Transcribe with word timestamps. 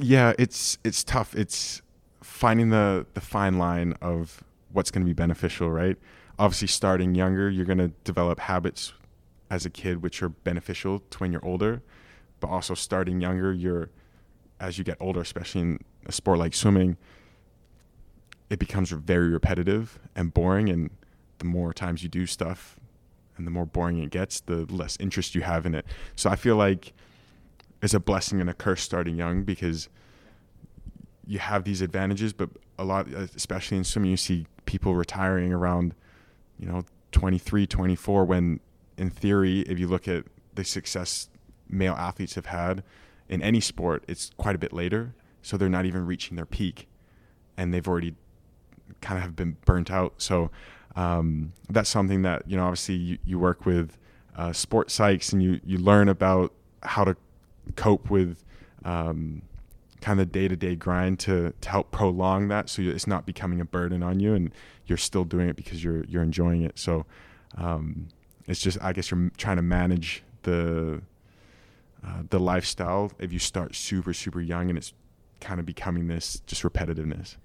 yeah, 0.00 0.32
it's 0.38 0.78
it's 0.84 1.04
tough. 1.04 1.34
It's 1.34 1.82
finding 2.22 2.70
the 2.70 3.06
the 3.14 3.20
fine 3.20 3.58
line 3.58 3.94
of 4.00 4.42
what's 4.72 4.90
going 4.90 5.04
to 5.04 5.08
be 5.08 5.14
beneficial, 5.14 5.70
right? 5.70 5.96
Obviously, 6.38 6.68
starting 6.68 7.14
younger, 7.14 7.48
you're 7.48 7.64
going 7.64 7.78
to 7.78 7.88
develop 8.04 8.40
habits 8.40 8.92
as 9.50 9.64
a 9.64 9.70
kid 9.70 10.02
which 10.02 10.22
are 10.22 10.28
beneficial 10.28 11.00
to 11.10 11.18
when 11.18 11.32
you're 11.32 11.44
older, 11.44 11.82
but 12.40 12.48
also 12.48 12.74
starting 12.74 13.20
younger, 13.20 13.52
you're 13.52 13.90
as 14.60 14.78
you 14.78 14.84
get 14.84 14.96
older, 15.00 15.20
especially 15.20 15.60
in 15.60 15.78
a 16.06 16.12
sport 16.12 16.38
like 16.38 16.54
swimming, 16.54 16.96
it 18.48 18.58
becomes 18.58 18.90
very 18.90 19.28
repetitive 19.28 19.98
and 20.14 20.32
boring 20.32 20.68
and 20.68 20.90
the 21.38 21.44
more 21.44 21.72
times 21.72 22.02
you 22.02 22.08
do 22.08 22.26
stuff 22.26 22.78
and 23.36 23.46
the 23.46 23.50
more 23.50 23.66
boring 23.66 23.98
it 23.98 24.10
gets, 24.10 24.40
the 24.40 24.64
less 24.72 24.96
interest 24.98 25.34
you 25.34 25.42
have 25.42 25.66
in 25.66 25.74
it. 25.74 25.84
So 26.14 26.30
I 26.30 26.36
feel 26.36 26.56
like 26.56 26.94
it's 27.82 27.94
a 27.94 28.00
blessing 28.00 28.40
and 28.40 28.48
a 28.48 28.54
curse 28.54 28.82
starting 28.82 29.16
young 29.16 29.42
because 29.42 29.88
you 31.26 31.38
have 31.38 31.64
these 31.64 31.80
advantages, 31.82 32.32
but 32.32 32.50
a 32.78 32.84
lot, 32.84 33.08
especially 33.08 33.76
in 33.76 33.84
swimming, 33.84 34.12
you 34.12 34.16
see 34.16 34.46
people 34.64 34.94
retiring 34.94 35.52
around, 35.52 35.94
you 36.58 36.66
know, 36.66 36.84
23, 37.12 37.66
24, 37.66 38.24
when 38.24 38.60
in 38.96 39.10
theory, 39.10 39.60
if 39.60 39.78
you 39.78 39.88
look 39.88 40.08
at 40.08 40.24
the 40.54 40.64
success 40.64 41.28
male 41.68 41.94
athletes 41.94 42.34
have 42.34 42.46
had 42.46 42.82
in 43.28 43.42
any 43.42 43.60
sport, 43.60 44.04
it's 44.08 44.30
quite 44.36 44.54
a 44.54 44.58
bit 44.58 44.72
later. 44.72 45.14
So 45.42 45.56
they're 45.56 45.68
not 45.68 45.86
even 45.86 46.06
reaching 46.06 46.36
their 46.36 46.46
peak 46.46 46.88
and 47.56 47.72
they've 47.72 47.86
already 47.86 48.14
kind 49.00 49.18
of 49.18 49.22
have 49.22 49.36
been 49.36 49.56
burnt 49.64 49.90
out. 49.90 50.14
So 50.18 50.50
um, 50.94 51.52
that's 51.68 51.90
something 51.90 52.22
that, 52.22 52.48
you 52.48 52.56
know, 52.56 52.64
obviously 52.64 52.94
you, 52.94 53.18
you 53.24 53.38
work 53.38 53.66
with 53.66 53.96
uh, 54.36 54.52
sport 54.52 54.88
psychs 54.88 55.32
and 55.32 55.42
you, 55.42 55.60
you 55.64 55.78
learn 55.78 56.08
about 56.08 56.52
how 56.82 57.04
to 57.04 57.16
cope 57.74 58.10
with 58.10 58.44
um, 58.84 59.42
kind 60.00 60.20
of 60.20 60.30
day 60.30 60.46
to 60.48 60.56
day 60.56 60.76
grind 60.76 61.18
to, 61.20 61.52
to 61.60 61.68
help 61.68 61.90
prolong 61.90 62.48
that 62.48 62.68
so 62.68 62.82
it's 62.82 63.06
not 63.06 63.26
becoming 63.26 63.60
a 63.60 63.64
burden 63.64 64.02
on 64.02 64.20
you 64.20 64.34
and 64.34 64.52
you're 64.86 64.98
still 64.98 65.24
doing 65.24 65.48
it 65.48 65.56
because 65.56 65.82
you're, 65.82 66.04
you're 66.04 66.22
enjoying 66.22 66.62
it. 66.62 66.78
So 66.78 67.06
um, 67.56 68.08
it's 68.46 68.60
just, 68.60 68.78
I 68.80 68.92
guess 68.92 69.10
you're 69.10 69.30
trying 69.36 69.56
to 69.56 69.62
manage 69.62 70.22
the, 70.42 71.02
uh, 72.06 72.22
the 72.30 72.38
lifestyle 72.38 73.10
if 73.18 73.32
you 73.32 73.38
start 73.38 73.74
super, 73.74 74.14
super 74.14 74.40
young 74.40 74.68
and 74.68 74.78
it's 74.78 74.92
kind 75.40 75.58
of 75.58 75.66
becoming 75.66 76.06
this 76.06 76.40
just 76.46 76.62
repetitiveness. 76.62 77.36